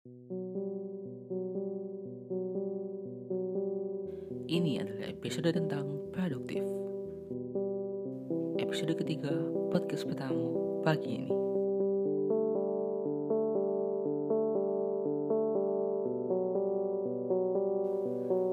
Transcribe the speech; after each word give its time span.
Ini 0.00 0.16
adalah 4.80 5.12
episode 5.12 5.52
tentang 5.52 6.08
produktif. 6.16 6.64
Episode 8.56 8.96
ketiga 8.96 9.28
podcast 9.68 10.08
pertama 10.08 10.56
pagi 10.80 11.20
ini. 11.20 11.28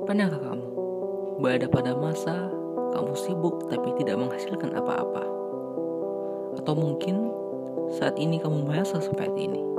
Pernahkah 0.03 0.51
kamu 0.51 0.67
berada 1.39 1.71
pada 1.71 1.95
masa 1.95 2.51
kamu 2.91 3.15
sibuk 3.15 3.71
tapi 3.71 3.95
tidak 4.03 4.19
menghasilkan 4.19 4.75
apa-apa? 4.75 5.23
Atau 6.59 6.75
mungkin 6.75 7.31
saat 7.95 8.19
ini 8.19 8.35
kamu 8.35 8.67
merasa 8.67 8.99
seperti 8.99 9.47
ini? 9.47 9.76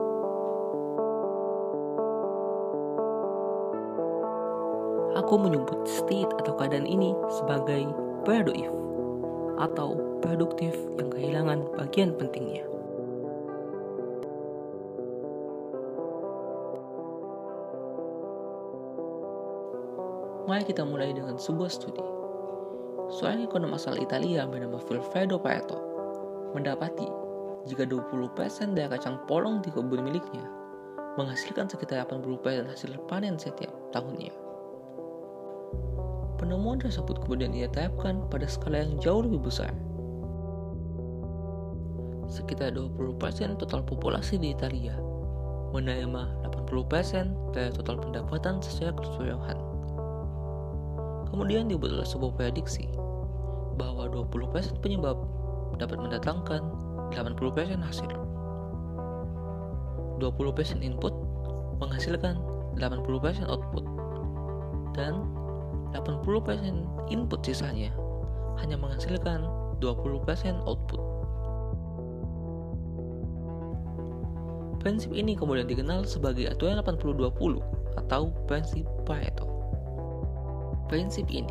Aku 5.28 5.36
menyebut 5.36 5.84
state 5.84 6.32
atau 6.40 6.56
keadaan 6.56 6.88
ini 6.88 7.12
sebagai 7.28 7.84
productive 8.24 8.72
atau 9.60 9.92
produktif 10.24 10.72
yang 10.96 11.12
kehilangan 11.12 11.68
bagian 11.76 12.16
pentingnya. 12.16 12.64
Mari 20.48 20.64
kita 20.64 20.88
mulai 20.88 21.12
dengan 21.12 21.36
sebuah 21.36 21.68
studi. 21.68 22.00
Seorang 23.12 23.44
ekonom 23.44 23.76
asal 23.76 24.00
Italia 24.00 24.48
bernama 24.48 24.80
Vilfredo 24.80 25.36
Pareto 25.36 25.76
mendapati 26.56 27.04
jika 27.68 27.84
20% 27.84 28.72
dari 28.72 28.88
kacang 28.88 29.20
polong 29.28 29.60
di 29.60 29.68
kebun 29.68 30.08
miliknya 30.08 30.48
menghasilkan 31.20 31.68
sekitar 31.68 32.08
80% 32.08 32.72
hasil 32.72 32.96
panen 33.04 33.36
setiap 33.36 33.76
tahunnya. 33.92 34.47
Penemuan 36.38 36.78
tersebut 36.78 37.18
kemudian 37.26 37.50
ia 37.50 37.66
terapkan 37.66 38.22
pada 38.30 38.46
skala 38.46 38.86
yang 38.86 38.94
jauh 39.02 39.26
lebih 39.26 39.50
besar. 39.50 39.74
Sekitar 42.30 42.78
20% 42.78 43.58
total 43.58 43.82
populasi 43.82 44.38
di 44.38 44.54
Italia 44.54 44.94
menerima 45.74 46.48
80% 46.70 47.52
dari 47.52 47.74
total 47.74 47.98
pendapatan 47.98 48.62
secara 48.62 48.94
keseluruhan. 48.94 49.58
Kemudian 51.28 51.68
dibuatlah 51.68 52.06
sebuah 52.06 52.38
prediksi 52.38 52.88
bahwa 53.76 54.06
20% 54.08 54.78
penyebab 54.78 55.18
dapat 55.76 55.98
mendatangkan 55.98 56.62
80% 57.12 57.82
hasil. 57.82 58.10
20% 60.18 60.82
input 60.82 61.14
menghasilkan 61.78 62.38
80% 62.78 63.46
output. 63.46 63.84
Dan 64.98 65.37
80% 65.94 67.08
input 67.08 67.40
sisanya 67.40 67.92
hanya 68.60 68.76
menghasilkan 68.76 69.46
20% 69.78 70.66
output. 70.66 71.02
Prinsip 74.78 75.10
ini 75.10 75.34
kemudian 75.34 75.66
dikenal 75.66 76.06
sebagai 76.06 76.46
aturan 76.50 76.78
80-20 76.82 77.58
atau 77.98 78.30
prinsip 78.46 78.86
Pareto. 79.02 79.46
Prinsip 80.86 81.26
ini 81.28 81.50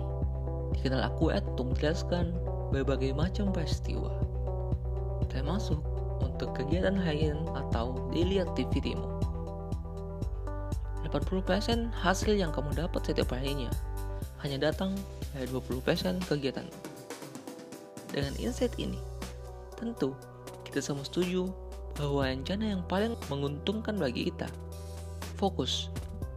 dikenal 0.73 1.03
akurat 1.03 1.43
untuk 1.55 1.75
menjelaskan 1.75 2.31
berbagai 2.71 3.11
macam 3.15 3.51
peristiwa, 3.51 4.11
termasuk 5.27 5.79
untuk 6.23 6.55
kegiatan 6.55 6.95
harian 6.95 7.45
atau 7.53 8.09
daily 8.11 8.39
activity-mu. 8.41 9.17
80% 11.07 11.87
hasil 12.03 12.35
yang 12.35 12.51
kamu 12.51 12.75
dapat 12.75 12.99
setiap 13.07 13.31
harinya 13.31 13.71
hanya 14.45 14.69
datang 14.69 14.93
dari 15.33 15.49
20% 15.49 16.21
kegiatan. 16.29 16.67
Dengan 18.13 18.33
insight 18.39 18.73
ini, 18.79 18.97
tentu 19.77 20.13
kita 20.65 20.79
semua 20.81 21.05
setuju 21.05 21.49
bahwa 21.97 22.29
rencana 22.29 22.77
yang 22.77 22.83
paling 22.85 23.17
menguntungkan 23.27 23.97
bagi 23.97 24.29
kita 24.29 24.47
fokus 25.37 25.89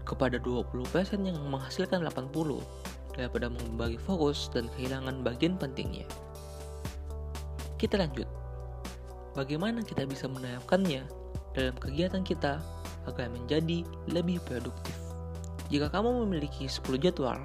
kepada 0.09 0.41
20% 0.43 0.75
yang 1.23 1.39
menghasilkan 1.49 2.03
80 2.03 2.61
daripada 3.15 3.47
membagi 3.53 4.01
fokus 4.01 4.49
dan 4.51 4.67
kehilangan 4.77 5.23
bagian 5.23 5.61
pentingnya. 5.61 6.09
Kita 7.77 7.97
lanjut. 8.01 8.27
Bagaimana 9.33 9.87
kita 9.87 10.05
bisa 10.05 10.27
menerapkannya 10.27 11.07
dalam 11.55 11.77
kegiatan 11.79 12.27
kita 12.27 12.59
agar 13.07 13.27
menjadi 13.31 13.87
lebih 14.11 14.43
produktif? 14.45 14.93
Jika 15.71 15.87
kamu 15.87 16.27
memiliki 16.27 16.67
10 16.67 16.99
jadwal, 16.99 17.39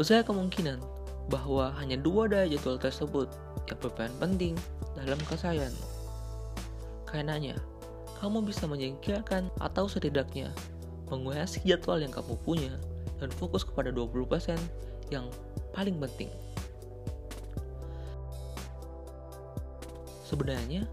besar 0.00 0.24
kemungkinan 0.24 0.80
bahwa 1.28 1.70
hanya 1.78 2.00
dua 2.00 2.26
dari 2.26 2.56
jadwal 2.56 2.80
tersebut 2.80 3.28
yang 3.68 3.78
berperan 3.78 4.12
penting 4.18 4.54
dalam 4.98 5.20
keseharianmu. 5.28 5.86
Karenanya, 7.06 7.56
kamu 8.18 8.42
bisa 8.46 8.64
menyingkirkan 8.64 9.50
atau 9.60 9.86
setidaknya 9.86 10.50
menguasai 11.12 11.62
jadwal 11.66 12.00
yang 12.00 12.10
kamu 12.10 12.34
punya 12.42 12.72
dan 13.20 13.28
fokus 13.36 13.62
kepada 13.62 13.92
20% 13.92 14.56
yang 15.12 15.28
paling 15.76 16.00
penting. 16.00 16.32
Sebenarnya, 20.24 20.88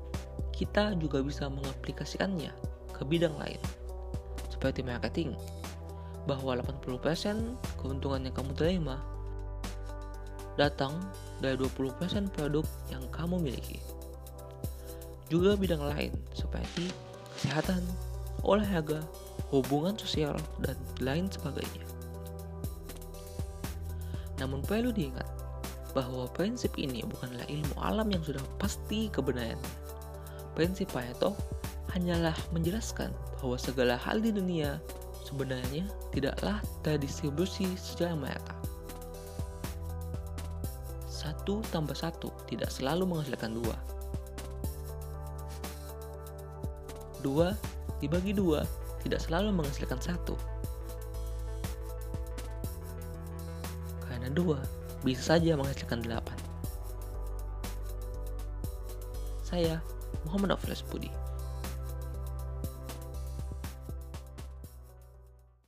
kita 0.51 0.91
juga 0.99 1.23
bisa 1.23 1.47
mengaplikasikannya 1.47 2.51
ke 2.91 3.01
bidang 3.07 3.31
lain, 3.39 3.61
seperti 4.51 4.83
marketing, 4.83 5.31
bahwa 6.27 6.59
80% 6.59 7.79
keuntungan 7.79 8.21
yang 8.25 8.35
kamu 8.35 8.51
terima 8.57 8.99
datang 10.59 10.91
dari 11.39 11.55
20% 11.55 12.35
produk 12.35 12.67
yang 12.91 13.03
kamu 13.15 13.39
miliki. 13.39 13.79
Juga 15.31 15.55
bidang 15.55 15.79
lain 15.79 16.11
seperti 16.35 16.91
kesehatan, 17.39 17.79
olahraga, 18.43 18.99
hubungan 19.53 19.95
sosial, 19.95 20.35
dan 20.59 20.75
lain 20.99 21.31
sebagainya. 21.31 21.87
Namun 24.43 24.59
perlu 24.67 24.91
diingat 24.91 25.27
bahwa 25.95 26.27
prinsip 26.35 26.75
ini 26.75 27.01
bukanlah 27.07 27.47
ilmu 27.47 27.75
alam 27.79 28.07
yang 28.11 28.23
sudah 28.23 28.43
pasti 28.59 29.07
kebenarannya. 29.09 29.73
Prinsip 30.53 30.91
Pareto 30.91 31.39
hanyalah 31.95 32.35
menjelaskan 32.51 33.15
bahwa 33.39 33.55
segala 33.55 33.95
hal 33.95 34.19
di 34.19 34.35
dunia 34.35 34.77
sebenarnya 35.29 35.85
tidaklah 36.09 36.57
terdistribusi 36.81 37.77
secara 37.77 38.17
merata. 38.17 38.57
Satu 41.05 41.61
tambah 41.69 41.93
satu 41.93 42.33
tidak 42.49 42.73
selalu 42.73 43.05
menghasilkan 43.05 43.53
dua. 43.53 43.77
Dua 47.21 47.53
dibagi 48.01 48.33
dua 48.33 48.65
tidak 49.05 49.21
selalu 49.21 49.53
menghasilkan 49.53 50.01
satu. 50.01 50.33
Karena 54.09 54.33
dua 54.33 54.57
bisa 55.05 55.37
saja 55.37 55.53
menghasilkan 55.53 56.01
delapan. 56.01 56.37
Saya 59.45 59.77
Muhammad 60.25 60.57
Afles 60.57 60.81
Budi. 60.89 61.13